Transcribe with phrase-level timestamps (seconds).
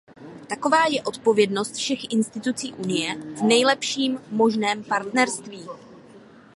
[0.49, 5.67] Taková je odpovědnost všech institucí Unie, v nejlepším možném partnerství.